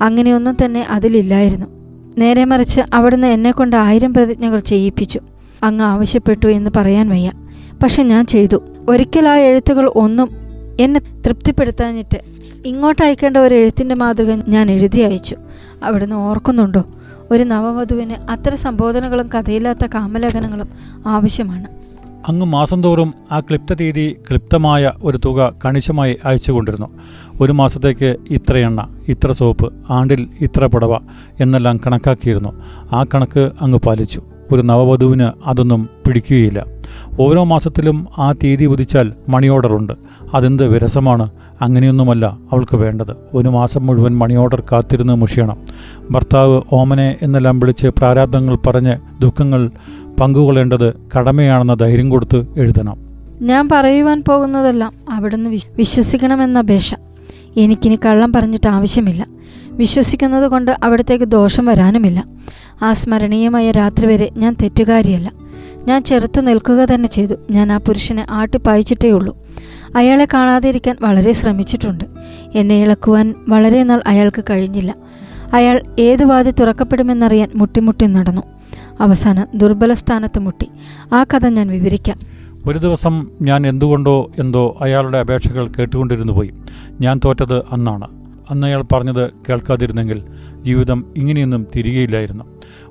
അങ്ങനെയൊന്നും 0.00 0.56
തന്നെ 0.64 0.86
അതിലില്ലായിരുന്നു. 0.90 1.66
നേരെ 2.18 2.44
മറിച്ച് 2.44 2.80
അവിടുന്ന് 2.94 3.26
എന്നെക്കൊണ്ട് 3.26 3.76
ആയിരം 3.76 4.14
പ്രതിജ്ഞകൾ 4.14 4.58
ചെയ്യിപ്പിച്ചു. 4.58 5.20
അങ്ങ് 5.62 5.84
ആവശ്യപ്പെട്ടു 5.84 6.46
എന്ന് 6.46 6.70
പറയാൻ 6.76 7.08
വയ്യ. 7.08 7.32
പക്ഷെ 7.82 8.02
ഞാൻ 8.02 8.26
ചെയ്തു. 8.26 8.62
ഒരിക്കൽ 8.88 9.28
ആ 9.28 9.36
എഴുത്തുകൾ 9.36 9.92
ഒന്നും 9.94 10.30
എന്നെ 10.80 11.00
തൃപ്തിപ്പെടുത്താഞ്ഞിട്ട് 11.26 12.20
ഇങ്ങോട്ട് 12.66 13.02
അയക്കേണ്ട 13.02 13.36
ഒരു 13.36 13.54
എഴുത്തിന്റെ 13.54 13.94
മാതൃക 13.94 14.48
ഞാൻ 14.48 14.70
എഴുതി 14.70 15.00
അയച്ചു. 15.00 15.36
അവിടുന്ന് 15.82 16.16
ഓർക്കുന്നുണ്ടോ? 16.16 16.84
ഒരു 17.34 17.42
നവവധുവിന് 17.42 18.30
അത്തരം 18.30 18.56
സംബോധനകളും 18.56 19.30
കഥയില്ലാത്ത 19.34 19.86
കാമലേഖനങ്ങളും 19.86 20.68
ആവശ്യമാണ്. 21.06 21.66
അങ്ങ് 22.28 22.46
മാസം 22.46 22.82
തോറും 22.82 23.14
ആ 23.32 23.40
ക്ലിപ്ത 23.40 23.74
തീയതി 23.74 24.16
ക്ലിപ്തമായ 24.28 24.92
ഒരു 25.02 25.18
തുക 25.24 25.54
കണിശമായി 25.64 26.16
അയച്ചുകൊണ്ടിരുന്നു. 26.24 26.86
ഒരു 27.40 27.52
മാസത്തേക്ക് 27.52 28.16
ഇത്ര 28.30 28.56
എണ്ണ 28.56 28.88
ഇത്ര 29.08 29.32
സോപ്പ് 29.32 29.72
ആണ്ടിൽ 29.90 30.28
ഇത്ര 30.40 30.66
പുടവ 30.66 30.98
എന്നെല്ലാം 31.40 31.80
കണക്കാക്കിയിരുന്നു. 31.86 32.62
ആ 32.92 33.04
കണക്ക് 33.14 33.50
അങ്ങ് 33.60 33.78
പാലിച്ചു. 33.78 34.22
ഒരു 34.52 34.62
നവവധുവിന് 34.62 35.30
അതൊന്നും 35.46 35.88
പിടിക്കുകയില്ല. 36.06 36.73
ഓരോ 37.20 37.44
മാസത്തിലും 37.44 38.06
ആ 38.18 38.32
തീയതി 38.32 38.64
ഉദിച്ചാൽ 38.64 39.12
മണി 39.28 39.48
ഓർഡർ 39.48 39.72
ഉണ്ട്. 39.72 39.92
അതെന്ത് 40.34 40.66
വിരസമാണ്. 40.68 41.30
അങ്ങനെയൊന്നുമല്ല 41.60 42.38
അവൾക്ക് 42.52 42.76
വേണ്ടത്. 42.76 43.16
ഒരു 43.34 43.48
മാസം 43.48 43.86
മുഴുവൻ 43.86 44.18
മണി 44.18 44.34
ഓർഡർ 44.34 44.62
കാത്തിരുന്ന് 44.72 45.12
മുഷിയണം. 45.12 45.56
ഭർത്താവ് 46.10 46.62
ഓമനെ 46.72 47.16
എന്നെല്ലാം 47.22 47.60
വിളിച്ച് 47.60 47.86
പ്രാരാബ്ദങ്ങൾ 47.86 48.58
പറഞ്ഞ് 48.66 49.22
ദുഃഖങ്ങൾ 49.22 49.70
പങ്കുകൊള്ളേണ്ടത് 50.20 50.94
കടമയാണെന്ന 51.18 51.74
ധൈര്യം 51.74 52.10
കൊടുത്ത് 52.10 52.46
എഴുതണം. 52.56 52.96
ഞാൻ 53.40 53.68
പറയുവാൻ 53.72 54.24
പോകുന്നതെല്ലാം 54.28 54.92
അവിടുന്ന് 55.10 55.50
വിശ്- 55.50 55.68
വിശ്വസിക്കണമെന്ന 55.76 56.58
അപേക്ഷ. 56.58 56.94
എനിക്കിനി 57.56 57.98
കള്ളം 58.04 58.32
പറഞ്ഞിട്ട് 58.32 58.66
ആവശ്യമില്ല. 58.66 59.26
വിശ്വസിക്കുന്നത് 59.70 60.48
കൊണ്ട് 60.48 60.76
അവിടത്തേക്ക് 60.82 61.24
ദോഷം 61.24 61.66
വരാനുമില്ല. 61.66 62.24
ആ 62.82 62.92
സ്മരണീയമായ 62.92 63.70
രാത്രി 63.70 64.06
വരെ 64.06 64.30
ഞാൻ 64.36 64.56
തെറ്റുകാരിയല്ല. 64.62 65.32
ഞാൻ 65.88 66.02
ചെറുത്തു 66.02 66.40
നിൽക്കുക 66.40 66.84
തന്നെ 66.84 67.08
ചെയ്തു. 67.08 67.34
ഞാൻ 67.50 67.72
ആ 67.72 67.76
പുരുഷനെ 67.76 68.26
ആട്ടിപ്പായിച്ചിട്ടേ 68.30 69.10
ഉള്ളൂ. 69.10 69.38
അയാളെ 69.96 70.28
കാണാതിരിക്കാൻ 70.34 70.96
വളരെ 71.00 71.32
ശ്രമിച്ചിട്ടുണ്ട്. 71.32 72.04
എന്നെ 72.54 72.82
ഇളക്കുവാൻ 72.82 73.34
വളരെ 73.48 73.82
നാൾ 73.82 74.02
അയാൾക്ക് 74.06 74.44
കഴിഞ്ഞില്ല. 74.50 74.94
അയാൾ 75.52 75.82
ഏത് 75.98 76.24
വാതി 76.24 76.50
തുറക്കപ്പെടുമെന്നറിയാൻ 76.50 77.50
മുട്ടിമുട്ടി 77.54 78.06
നടന്നു. 78.06 78.42
അവസാനം 79.00 79.46
ദുർബല 79.54 79.94
സ്ഥാനത്ത് 79.94 80.38
മുട്ടി. 80.38 80.70
ആ 81.12 81.24
കഥ 81.24 81.48
ഞാൻ 81.48 81.68
വിവരിക്കാം. 81.68 82.18
ഒരു 82.66 82.78
ദിവസം 82.78 83.28
ഞാൻ 83.42 83.66
എന്തുകൊണ്ടോ 83.66 84.30
എന്തോ 84.38 84.76
അയാളുടെ 84.80 85.18
അപേക്ഷകൾ 85.18 85.68
കേട്ടുകൊണ്ടിരുന്നു 85.68 86.32
പോയി. 86.32 86.52
ഞാൻ 87.00 87.20
തോറ്റത് 87.24 87.58
അന്നാണ്. 87.58 88.08
അന്ന് 88.50 88.66
അയാൾ 88.66 88.84
പറഞ്ഞത് 88.92 89.30
കേൾക്കാതിരുന്നെങ്കിൽ 89.48 90.22
ജീവിതം 90.60 91.04
ഇങ്ങനെയൊന്നും 91.16 91.66
തിരികെയില്ലായിരുന്നു. 91.76 92.44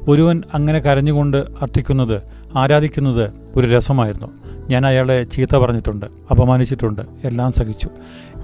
ഒരുവൻ 0.07 0.41
അങ്ങനെ 0.53 0.79
കരഞ്ഞുകൊണ്ട് 0.79 1.37
അർത്ഥിക്കുന്നത് 1.37 2.21
ആരാധിക്കുന്നത് 2.57 3.31
ഒരു 3.55 3.67
രസമായിരുന്നു. 3.67 4.27
ഞാൻ 4.69 4.85
അയാളെ 4.85 5.23
ചീത്ത 5.23 5.55
പറഞ്ഞിട്ടുണ്ട് 5.55 6.05
അപമാനിച്ചിട്ടുണ്ട് 6.31 7.01
എല്ലാം 7.23 7.51
സഹിച്ചു. 7.51 7.89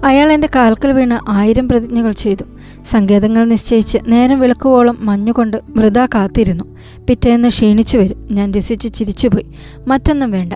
അയാൾ 0.04 0.32
എന്റെ 0.32 0.48
കാൽക്കൽ 0.56 0.92
വീണ് 0.92 1.30
ആയിരം 1.30 1.68
പ്രതിജ്ഞകൾ 1.68 2.12
ചെയ്തു. 2.12 2.44
സങ്കേതങ്ങൾ 2.84 3.44
നിശ്ചയിച്ച് 3.44 3.98
നേരം 4.06 4.40
വിളക്കുവോളം 4.40 4.98
മഞ്ഞുകൊണ്ട് 5.00 5.56
വൃതാ 5.68 6.06
കാത്തിരുന്നു. 6.06 6.64
പിറ്റേന്ന് 7.08 7.48
ക്ഷീണിച്ചു 7.48 7.98
വരും. 7.98 8.28
ഞാൻ 8.32 8.54
രസിച്ചു 8.54 8.88
ചിരിച്ചുപോയി. 8.88 9.46
മറ്റൊന്നും 9.88 10.30
വേണ്ട. 10.30 10.52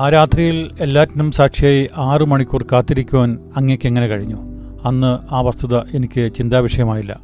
ആ 0.00 0.08
രാത്രിയിൽ 0.08 0.70
എല്ലാറ്റിനും 0.80 1.32
സാക്ഷിയായി 1.32 1.88
ആറു 1.96 2.24
മണിക്കൂർ 2.24 2.64
കാത്തിരിക്കുവാൻ 2.72 3.38
അങ്ങേക്ക് 3.56 3.86
എങ്ങനെ 3.86 4.06
കഴിഞ്ഞു? 4.06 4.36
അന്ന് 4.84 5.34
ആ 5.34 5.40
വസ്തുത 5.40 5.76
എനിക്ക് 5.76 6.34
ചിന്താവിഷയമായില്ല. 6.34 7.20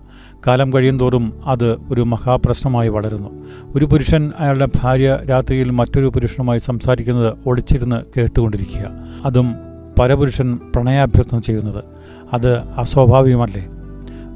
കാലം 0.47 0.73
കഴിയുന്തോറും 0.73 1.40
അത് 1.47 1.76
ഒരു 1.90 2.00
മഹാപ്രശ്നമായി 2.00 2.88
വളരുന്നു. 2.88 3.49
ഒരു 3.75 3.85
പുരുഷൻ 3.85 4.33
അയാളുടെ 4.38 4.68
ഭാര്യ 4.83 5.18
രാത്രിയിൽ 5.30 5.71
മറ്റൊരു 5.71 6.06
പുരുഷനുമായി 6.06 6.59
സംസാരിക്കുന്നത് 6.59 7.35
ഒളിച്ചിരുന്ന് 7.47 8.02
കേട്ടുകൊണ്ടിരിക്കുക. 8.16 8.90
അതും 9.25 9.54
പരപുരുഷൻ 10.00 10.56
പ്രണയാഭ്യർത്ഥന 10.56 11.38
ചെയ്യുന്നത്. 11.38 11.85
അത് 12.33 12.59
അസ്വാഭാവികമല്ലേ? 12.59 13.66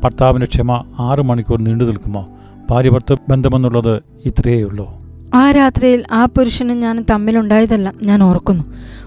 ഭർത്താവിന്റെ 0.04 0.46
ക്ഷമ 0.46 0.84
ആറു 0.98 1.22
മണിക്കൂർ 1.22 1.60
നീണ്ടു 1.60 1.84
നിൽക്കുമോ? 1.84 2.28
ഭാര്യ 2.70 2.90
ഭർത്ത 2.90 3.20
ബന്ധമെന്നുള്ളത് 3.28 4.02
ഇത്രയേ 4.24 4.62
ഉള്ളൂ 4.62 4.99
ആ 5.34 5.50
രാത്രിയിൽ 5.50 6.04
ആ 6.12 6.24
പുരുഷനും 6.24 6.80
ഞാൻ 6.80 7.04
തമ്മിലുണ്ടായതെല്ലാം 7.10 7.94
ഞാൻ 8.02 8.22
ഓർക്കുന്നു. 8.22 8.64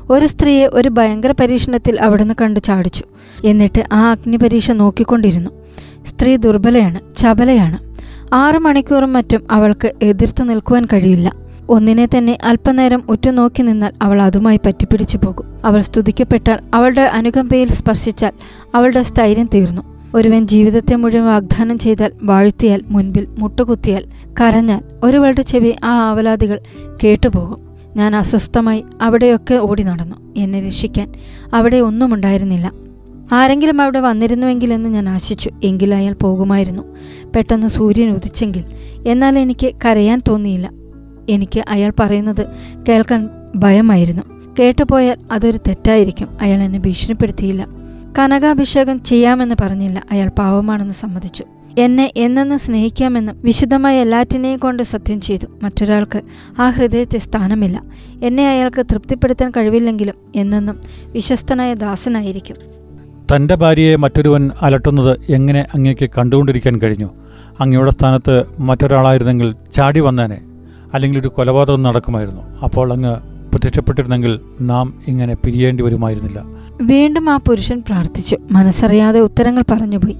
ഒരു 0.09 0.25
സ്ത്രീയെ 0.25 0.67
ഒരു 0.67 0.89
ഭയങ്കര 0.89 1.31
പരീക്ഷണത്തിൽ 1.31 2.01
അവിടുന്ന് 2.01 2.33
കണ്ടു 2.41 2.59
ചാടിച്ചു. 2.59 3.03
എന്നിട്ട് 3.43 3.83
ആ 3.93 4.11
അഗ്നിപരീക്ഷ 4.11 4.71
നോക്കിക്കൊണ്ടിരുന്നു. 4.71 5.51
സ്ത്രീ 6.05 6.35
ദുർബലയാണ് 6.35 7.15
ചപലയാണ്. 7.15 7.93
ആറു 8.33 8.57
മണിക്കൂറും 8.57 9.13
മറ്റും 9.13 9.47
അവൾക്ക് 9.51 9.93
എതിർത്തു 10.01 10.43
നിൽക്കുവാൻ 10.43 10.85
കഴിയില്ല. 10.85 11.33
ഒന്നിനെ 11.69 12.05
തന്നെ 12.05 12.37
അല്പനേരം 12.43 13.03
ഉറ്റുനോക്കി 13.09 13.61
നിന്നാൽ 13.61 13.91
അവൾ 14.01 14.21
അതുമായി 14.21 14.59
പറ്റിപ്പിടിച്ചു 14.65 15.17
പോകും. 15.17 15.45
അവൾ 15.65 15.81
സ്തുതിക്കപ്പെട്ടാൽ 15.81 16.59
അവളുടെ 16.73 17.01
അനുകമ്പയിൽ 17.01 17.67
സ്പർശിച്ചാൽ 17.67 18.31
അവളുടെ 18.75 19.03
സ്ഥൈര്യം 19.03 19.49
തീർന്നു. 19.53 19.92
ഒരുവൻ 20.15 20.47
ജീവിതത്തെ 20.47 20.95
മുഴുവൻ 20.95 21.25
വാഗ്ദാനം 21.25 21.79
ചെയ്താൽ 21.79 22.11
വാഴ്ത്തിയാൽ 22.23 22.81
മുൻപിൽ 22.87 23.27
മുട്ടുകുത്തിയാൽ 23.37 24.05
കരഞ്ഞാൽ 24.41 24.81
ഒരുവളുടെ 25.03 25.41
ചെവി 25.41 25.73
ആ 25.83 26.09
ആവലാദികൾ 26.09 26.59
കേട്ടുപോകും. 27.03 27.57
ഞാൻ 27.95 28.15
അസ്വസ്ഥമായി 28.15 28.83
അവിടെയൊക്കെ 29.01 29.55
ഓടി 29.55 29.83
നടന്നു 29.83 30.15
എന്നെ 30.37 30.65
രക്ഷിക്കാൻ 30.65 31.11
അവിടെ 31.53 31.77
ഒന്നും 31.77 32.13
ഉണ്ടായിരുന്നില്ല 32.13 32.71
ആരെങ്കിലും 33.31 33.81
അവിടെ 33.81 33.99
വന്നിരുന്നുവെങ്കിലെന്ന് 33.99 34.89
ഞാൻ 34.89 35.09
ആശിച്ചു. 35.09 35.49
എങ്കിൽ 35.63 35.95
അയാൾ 35.95 36.13
പോകുമായിരുന്നു. 36.13 36.83
പെട്ടെന്ന് 37.35 37.67
സൂര്യൻ 37.67 38.09
ഉദിച്ചെങ്കിൽ. 38.09 38.63
എന്നാൽ 39.07 39.39
എനിക്ക് 39.39 39.73
കരയാൻ 39.85 40.21
തോന്നിയില്ല. 40.27 40.71
എനിക്ക് 41.29 41.63
അയാൾ 41.69 41.93
പറയുന്നത് 41.99 42.47
കേൾക്കാൻ 42.89 43.29
ഭയമായിരുന്നു. 43.55 44.23
കേട്ടുപോയാൽ 44.59 45.17
അതൊരു 45.31 45.57
തെറ്റായിരിക്കും. 45.57 46.27
അയാൾ 46.41 46.63
എന്നെ 46.63 46.79
ഭീഷണിപ്പെടുത്തിയില്ല. 46.79 47.82
കനകാഭിഷേകം 48.17 49.03
ചെയ്യാമെന്ന് 49.03 49.55
പറഞ്ഞില്ല. 49.61 50.03
അയാൾ 50.11 50.27
പാവമാണെന്ന് 50.27 50.93
സമ്മതിച്ചു. 50.93 51.43
എന്നെ 51.77 52.11
എന്നെന്ന് 52.17 52.57
സ്നേഹിക്കാമെന്നും 52.57 53.41
വിശുദ്ധമായ 53.41 54.01
എല്ലാറ്റിനെയും 54.01 54.59
കൊണ്ട് 54.59 54.83
സത്യം 54.83 55.21
ചെയ്തു. 55.21 55.45
മറ്റൊരാൾക്ക് 55.63 56.21
ആ 56.59 56.69
ഹൃദയത്തെ 56.69 57.17
സ്ഥാനമില്ല. 57.17 57.83
എന്നെ 58.23 58.49
അയാൾക്ക് 58.49 58.85
തൃപ്തിപ്പെടുത്താൻ 58.91 59.51
കഴിവില്ലെങ്കിലും 59.51 60.13
എന്നെന്നും 60.35 60.81
വിശ്വസ്തനായ 61.05 61.73
ദാസനായിരിക്കും. 61.73 62.55
തന്റെ 63.35 63.55
ഭാര്യയെ 63.55 63.95
മറ്റൊരുവൻ 63.95 64.51
അലട്ടുന്നത് 64.61 65.19
എങ്ങനെ 65.29 65.65
അങ്ങേക്ക് 65.73 66.09
കണ്ടുകൊണ്ടിരിക്കാൻ 66.17 66.77
കഴിഞ്ഞു? 66.77 67.09
അങ്ങയുടെ 67.59 67.91
സ്ഥാനത്ത് 67.91 68.43
മറ്റൊരാളായിരുന്നെങ്കിൽ 68.59 69.55
ചാടി 69.73 69.99
വന്നേനെ. 69.99 70.41
അല്ലെങ്കിൽ 70.93 71.19
ഒരു 71.19 71.27
കൊലപാതകം 71.27 71.83
നടക്കുമായിരുന്നു. 71.83 72.41
അപ്പോൾ 72.63 72.93
അങ്ങ് 72.93 73.15
പ്രത്യക്ഷപ്പെട്ടിരുന്നെങ്കിൽ 73.51 74.39
നാം 74.61 74.99
ഇങ്ങനെ 75.07 75.35
പിരിയേണ്ടി 75.35 75.83
വരുമായിരുന്നില്ല. 75.83 76.52
വീണ്ടും 76.81 77.29
ആ 77.29 77.37
പുരുഷൻ 77.37 77.83
പ്രാർത്ഥിച്ചു. 77.87 78.37
മനസ്സറിയാതെ 78.51 79.19
ഉത്തരങ്ങൾ 79.19 79.63
പറഞ്ഞുപോയി. 79.71 80.17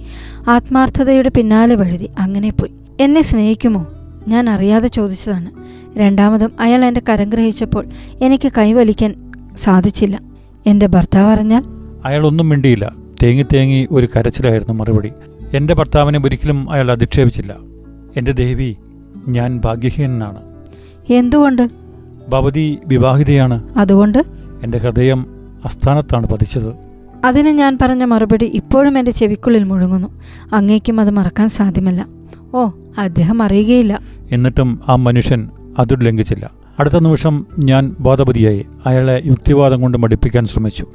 ആത്മാർത്ഥതയുടെ 0.49 1.31
പിന്നാലെ 1.37 1.75
വഴുതി 1.75 2.09
അങ്ങനെ 2.19 2.49
പോയി. 2.49 2.71
എന്നെ 2.99 3.21
സ്നേഹിക്കുമോ? 3.21 3.87
ഞാൻ 4.27 4.49
അറിയാതെ 4.49 4.87
ചോദിച്ചതാണ്. 4.87 5.51
രണ്ടാമതും 5.97 6.51
അയാൾ 6.59 6.85
എന്റെ 6.85 7.01
കരം 7.09 7.29
ഗ്രഹിച്ചപ്പോൾ 7.29 7.85
എനിക്ക് 8.21 8.51
കൈവലിക്കാൻ 8.57 9.31
സാധിച്ചില്ല. 9.57 10.19
എന്റെ 10.65 10.87
ഭർത്താവ് 10.87 11.31
അറിഞ്ഞാൽ? 11.31 11.63
അയാൾ 12.05 12.27
ഒന്നും 12.27 12.49
മിണ്ടിയില്ല. 12.49 12.95
തേങ്ങി 13.23 13.45
തേങ്ങി 13.53 13.87
ഒരു 13.91 14.07
കരച്ചിലായിരുന്നു 14.15 14.73
മറുപടി. 14.73 15.11
എന്റെ 15.53 15.73
ഭർത്താവിനെ 15.73 16.19
ഒരിക്കലും 16.25 16.71
അയാൾ 16.71 16.91
അധിക്ഷേപിച്ചില്ല. 16.91 17.55
എന്റെ 18.17 18.31
ദേവി 18.31 18.77
ഞാൻ 19.27 19.61
ഭാഗ്യഹീനനാണ്. 19.65 20.37
എന്തുകൊണ്ട്? 21.13 21.69
ഭവതി 22.29 22.77
വിവാഹിതയാണ്. 22.87 23.77
അതുകൊണ്ട്? 23.77 24.23
എന്റെ 24.63 24.77
ഹൃദയം 24.77 25.32
അസ്ഥാനത്താണ് 25.65 26.27
പതിച്ചത്. 26.27 26.93
അതിന് 27.25 27.47
ഞാൻ 27.47 27.77
പറഞ്ഞ 27.81 28.03
മറുപടി 28.03 28.45
ഇപ്പോഴും 28.45 28.97
എന്റെ 28.97 29.11
ചെവിക്കുള്ളിൽ 29.11 29.63
മുഴങ്ങുന്നു. 29.63 30.07
അങ്ങേക്കും 30.53 30.99
അത് 30.99 31.09
മറക്കാൻ 31.09 31.49
സാധ്യമല്ല. 31.49 32.07
ഓ 32.53 32.69
അദ്ദേഹം 32.97 33.43
അറിയുകയില്ല. 33.43 33.99
എന്നിട്ടും 34.31 34.79
ആ 34.89 34.95
മനുഷ്യൻ 34.95 35.49
അത് 35.79 36.05
ലംഘിച്ചില്ല. 36.05 36.51
അടുത്ത 36.79 36.95
നിമിഷം 36.99 37.45
ഞാൻ 37.59 37.95
ബോധപതിയായി. 37.99 38.65
അയാളെ 38.85 39.21
യുക്തിവാദം 39.25 39.81
കൊണ്ട് 39.81 39.97
മടിപ്പിക്കാൻ 39.97 40.45
ശ്രമിച്ചു. 40.45 40.85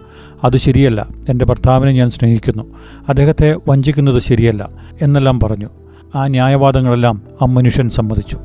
അത് 0.45 0.57
ശരിയല്ല. 0.57 1.09
എന്റെ 1.29 1.45
ഭർത്താവിനെ 1.45 1.93
ഞാൻ 1.93 2.11
സ്നേഹിക്കുന്നു. 2.11 2.63
അദ്ദേഹത്തെ 3.09 3.57
വഞ്ചിക്കുന്നത് 3.69 4.23
ശരിയല്ല 4.23 4.69
എന്നെല്ലാം 5.03 5.41
പറഞ്ഞു. 5.41 5.69
ആ 6.15 6.27
ന്യായവാദങ്ങളെല്ലാം 6.27 7.23
ആ 7.43 7.45
മനുഷ്യൻ 7.45 7.89
സമ്മതിച്ചു. 7.89 8.39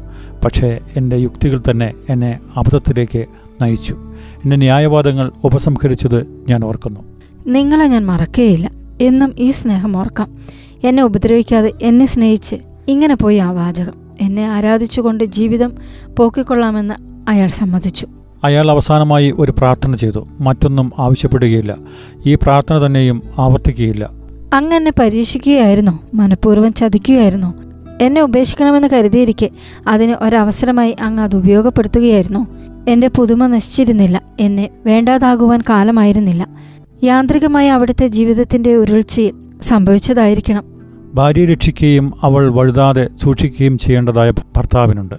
പക്ഷേ 0.46 0.80
എന്റെ 0.98 1.16
യുക്തികൾ 1.16 1.62
തന്നെ 1.72 1.94
എന്നെ 2.10 2.40
അബദ്ധത്തിലേക്ക് 2.58 3.26
നയിച്ചു. 3.62 4.13
എന്റെ 4.44 4.56
ന്യായവാദങ്ങൾ 4.56 5.32
ഉപസംഹരിച്ചത് 5.44 6.46
ഞാൻ 6.50 6.66
ഓർക്കുന്നു. 6.66 7.00
നിങ്ങളെ 7.48 7.88
ഞാൻ 7.88 8.06
മറക്കുകയില്ല. 8.06 8.72
എന്നും 9.02 9.34
ഈ 9.40 9.52
സ്നേഹം 9.52 9.98
ഓർക്കാം. 9.98 10.38
എന്നെ 10.84 11.04
ഉപദ്രവിക്കാതെ 11.04 11.72
എന്നെ 11.82 12.06
സ്നേഹിച്ച് 12.06 12.56
ഇങ്ങനെ 12.88 13.16
പോയി 13.16 13.38
ആ 13.38 13.52
വാചകം. 13.52 13.94
എന്നെ 14.22 14.48
ആരാധിച്ചുകൊണ്ട് 14.50 15.24
ജീവിതം 15.24 15.72
പോക്കിക്കൊള്ളാമെന്ന് 16.20 16.96
അയാൾ 17.28 17.48
സമ്മതിച്ചു. 17.48 18.08
അയാൾ 18.44 18.72
അവസാനമായി 18.72 19.34
ഒരു 19.40 19.52
പ്രാർത്ഥന 19.52 19.96
ചെയ്തു. 19.96 20.28
മറ്റൊന്നും 20.42 20.92
ആവശ്യപ്പെടുകയില്ല. 21.00 21.76
ഈ 22.26 22.36
പ്രാർത്ഥന 22.36 22.86
തന്നെയും 22.86 23.24
ആവർത്തിക്കുകയില്ല. 23.40 24.10
അങ്ങനെ 24.54 24.92
പരീക്ഷിക്കുകയായിരുന്നോ. 25.00 26.00
മനഃപൂർവം 26.14 26.74
ചതിക്കുകയായിരുന്നോ. 26.74 27.54
എന്നെ 28.02 28.22
ഉപേക്ഷിക്കണമെന്ന് 28.22 28.88
കരുതിയിരിക്കെ 28.88 29.50
അതിന് 29.88 30.12
ഒരവസരമായി 30.12 30.96
അങ്ങ് 31.02 31.24
അത് 31.24 31.36
ഉപയോഗപ്പെടുത്തുകയായിരുന്നോ. 31.36 32.48
എന്റെ 32.88 33.08
പുതുമ 33.08 33.48
നശിച്ചിരുന്നില്ല. 33.48 34.22
എന്നെ 34.40 34.70
വേണ്ടാതാകുവാൻ 34.86 35.64
കാലമായിരുന്നില്ല. 35.70 36.48
യാന്ത്രികമായ 37.04 37.70
അവിടുത്തെ 37.70 38.08
ജീവിതത്തിന്റെ 38.08 38.76
ഉരുൾച്ചയിൽ 38.76 39.34
സംഭവിച്ചതായിരിക്കണം. 39.62 40.64
ഭാര്യ 41.14 41.46
രക്ഷിക്കുകയും 41.46 42.14
അവൾ 42.22 42.48
വഴുതാതെ 42.48 43.10
സൂക്ഷിക്കുകയും 43.24 43.78
ചെയ്യേണ്ടതായ 43.78 44.32
ഭർത്താവിനുണ്ട്. 44.32 45.16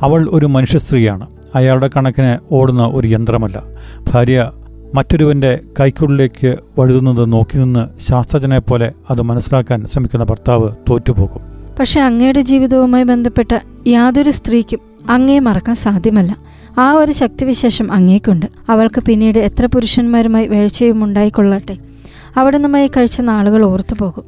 അവൾ 0.00 0.28
ഒരു 0.32 0.46
മനുഷ്യസ്ത്രീയാണ്. 0.46 1.26
അയാളുടെ 1.54 1.90
കണക്കിന് 1.96 2.54
ഓടുന്ന 2.54 2.86
ഒരു 2.94 3.06
യന്ത്രമല്ല. 3.06 3.62
ഭാര്യ 4.12 4.52
മറ്റൊരുവന്റെ 4.94 5.60
കൈക്കുള്ളിലേക്ക് 5.80 6.56
വഴുതുന്നത് 6.78 7.32
നോക്കി 7.32 7.58
നിന്ന് 7.58 8.00
ശാസ്ത്രജ്ഞനെ 8.00 8.58
പോലെ 8.58 8.92
അത് 9.10 9.22
മനസ്സിലാക്കാൻ 9.22 9.86
ശ്രമിക്കുന്ന 9.86 10.24
ഭർത്താവ് 10.24 10.70
തോറ്റുപോകും. 10.90 11.40
പക്ഷെ 11.78 12.00
അങ്ങയുടെ 12.00 12.40
ജീവിതവുമായി 12.40 13.04
ബന്ധപ്പെട്ട 13.04 13.58
യാതൊരു 13.86 14.30
സ്ത്രീക്കും 14.30 14.80
അങ്ങയെ 15.10 15.38
മറക്കാൻ 15.38 15.76
സാധ്യമല്ല. 15.76 16.36
ആ 16.78 16.92
ഒരു 16.92 17.12
ശക്തിവിശേഷം 17.12 17.92
അങ്ങേക്കുണ്ട്. 17.92 18.46
അവൾക്ക് 18.68 19.00
പിന്നീട് 19.00 19.38
എത്ര 19.38 19.66
പുരുഷന്മാരുമായി 19.66 20.46
വീഴ്ചയും 20.46 21.04
ഉണ്ടായിക്കൊള്ളട്ടെ. 21.04 21.76
അവിടെ 22.36 22.56
നിന്നുമായി 22.56 22.86
കഴിച്ച 22.86 23.20
നാളുകൾ 23.20 23.64
ഓർത്തു 23.64 23.94
പോകും. 23.98 24.24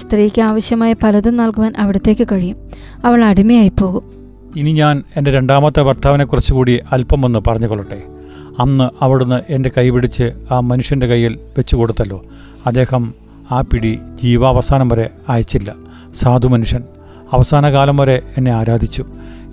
സ്ത്രീക്ക് 0.00 0.40
ആവശ്യമായ 0.40 0.92
പലതും 0.92 1.36
നൽകുവാൻ 1.36 1.72
അവിടത്തേക്ക് 1.78 2.26
കഴിയും. 2.32 2.56
അവൾ 3.04 3.24
അടിമയായി 3.24 3.68
പോകും. 3.68 4.02
ഇനി 4.56 4.72
ഞാൻ 4.72 5.02
എന്റെ 5.16 5.32
രണ്ടാമത്തെ 5.32 5.82
ഭർത്താവിനെ 5.82 6.24
കുറിച്ച് 6.24 6.52
കൂടി 6.52 6.80
അല്പം 6.92 7.24
ഒന്ന് 7.24 7.38
പറഞ്ഞുകൊള്ളട്ടെ. 7.46 8.02
അന്ന് 8.58 9.04
അവിടുന്ന് 9.04 9.52
എന്റെ 9.52 9.70
കൈ 9.76 9.90
പിടിച്ച് 9.90 10.30
ആ 10.50 10.60
മനുഷ്യന്റെ 10.60 11.06
കയ്യിൽ 11.06 11.38
വെച്ചു 11.58 11.76
കൊടുത്തല്ലോ. 11.76 12.24
അദ്ദേഹം 12.66 13.14
ആ 13.50 13.60
പിടി 13.60 13.98
ജീവാവസാനം 14.22 14.88
വരെ 14.88 15.10
അയച്ചില്ല. 15.28 15.74
സാധു 16.14 16.48
മനുഷ്യൻ. 16.48 16.82
അവസാന 17.32 17.72
കാലം 17.72 17.96
വരെ 17.96 18.22
എന്നെ 18.36 18.52
ആരാധിച്ചു. 18.52 19.04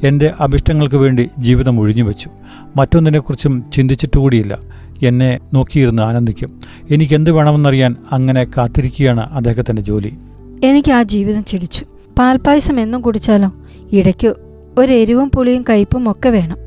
എന്റെ 0.03 0.33
അഭിഷ്ടങ്ങൾക്ക് 0.39 0.95
വേണ്ടി 0.95 1.29
ജീവിതം 1.39 1.79
ഒഴിഞ്ഞു 1.79 2.03
വെച്ചു. 2.03 2.29
മറ്റൊന്നിനെക്കുറിച്ചും 2.77 3.65
ചിന്തിച്ചിട്ടുകൂടിയില്ല. 3.73 4.57
എന്നെ 5.03 5.39
നോക്കിയിരുന്ന് 5.53 6.01
ആനന്ദിക്കും. 6.01 6.59
എനിക്കെന്ത് 6.91 7.31
വേണമെന്നറിയാൻ 7.31 7.95
അങ്ങനെ 8.11 8.43
കാത്തിരിക്കുകയാണ് 8.43 9.19
അദ്ദേഹത്തിന്റെ 9.19 9.81
ജോലി. 9.81 10.13
എനിക്ക് 10.63 10.91
ആ 10.91 11.03
ജീവിതം 11.03 11.43
ചിടിച്ചു. 11.43 11.85
പാൽപ്പായസം 12.19 12.79
എന്നും 12.79 13.01
കുടിച്ചാലോ? 13.01 13.53
ഇടയ്ക്ക് 13.91 14.33
ഒരു 14.77 14.93
എരിവും 14.93 15.31
പുളിയും 15.35 15.65
കയ്പും 15.69 16.11
ഒക്കെ 16.11 16.29
വേണം. 16.29 16.57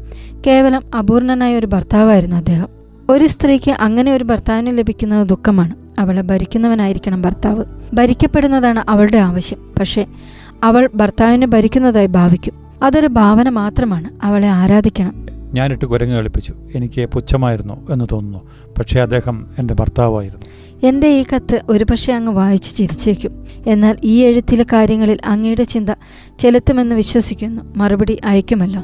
കേവലം 0.47 0.83
അപൂർണനായ 0.99 1.57
ഒരു 1.57 1.67
ഭർത്താവായിരുന്നു 1.67 2.37
അദ്ദേഹം. 2.37 2.69
ഒരു 3.11 3.27
സ്ത്രീക്ക് 3.27 3.71
അങ്ങനെ 3.71 4.13
ഒരു 4.13 4.25
ഭർത്താവിന് 4.25 4.79
ലഭിക്കുന്നത് 4.79 5.29
ദുഃഖമാണ്. 5.29 5.75
അവളെ 5.99 6.23
ഭരിക്കുന്നവനായിരിക്കണം 6.23 7.23
ഭർത്താവ്. 7.23 7.65
ഭരിക്കപ്പെടുന്നതാണ് 7.95 8.91
അവളുടെ 8.91 9.19
ആവശ്യം. 9.19 9.75
പക്ഷേ 9.79 10.07
അവൾ 10.63 10.91
ഭർത്താവിനെ 10.95 11.47
ഭരിക്കുന്നതായി 11.47 12.07
ഭാവിക്കും. 12.07 12.70
അതൊരു 12.83 13.07
ഭാവന 13.07 13.49
മാത്രമാണ്. 13.49 14.11
അവളെ 14.23 14.49
ആരാധിക്കണം. 14.49 15.27
ഞാനിട്ട് 15.53 15.85
കുരങ്ങ് 15.85 16.17
കളിപ്പിച്ചു. 16.17 16.55
എനിക്ക് 16.75 17.07
പുച്ഛമായിരുന്നു 17.07 17.93
എന്ന് 17.93 18.05
തോന്നുന്നു. 18.13 18.51
പക്ഷേ 18.79 19.01
അദ്ദേഹം 19.01 19.47
എന്റെ 19.59 19.75
ഭർത്താവായിരുന്നു. 19.75 20.47
എന്റെ 20.87 21.09
ഈ 21.09 21.25
കത്ത് 21.35 21.61
ഒരുപക്ഷെ 21.69 22.13
അങ്ങ് 22.13 22.33
വായിച്ചു 22.33 22.77
ചിരിച്ചേക്കും. 22.77 23.47
എന്നാൽ 23.67 23.97
ഈ 24.05 24.25
എഴുത്തിലെ 24.25 24.67
കാര്യങ്ങളിൽ 24.73 25.19
അങ്ങയുടെ 25.25 25.63
ചിന്ത 25.63 25.89
ചെലുത്തുമെന്ന് 26.39 26.97
വിശ്വസിക്കുന്നു. 26.97 27.63
മറുപടി 27.77 28.19
അയക്കുമല്ലോ. 28.25 28.83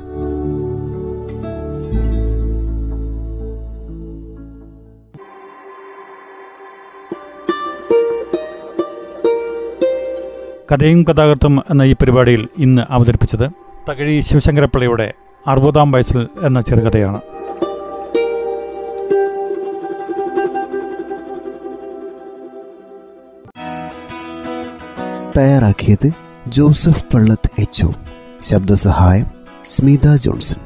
കഥയും 10.72 11.04
കഥാകൃത്തും 11.04 11.62
എന്ന 11.70 11.82
ഈ 11.82 11.92
പരിപാടിയിൽ 11.92 12.48
ഇന്ന് 12.58 12.82
അവതരിപ്പിച്ചത് 12.90 13.65
തകഴി 13.88 14.21
ശിവശങ്കരപ്പിള്ളയുടെ 14.21 15.14
അറുപതാം 15.47 15.93
വയസ്സിൽ 15.93 16.28
എന്ന 16.43 16.61
ചെറുകഥയാണ്. 16.61 17.21
തയ്യാറാക്കിയത് 25.38 26.11
ജോസഫ് 26.47 27.05
പള്ളത്ത് 27.14 27.50
എച്ച് 27.59 27.87
ശബ്ദസഹായം 28.43 29.26
സ്മിത 29.66 30.14
ജോൺസൺ. 30.14 30.65